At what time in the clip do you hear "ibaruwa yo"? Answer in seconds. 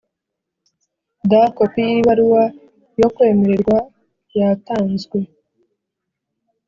1.99-3.07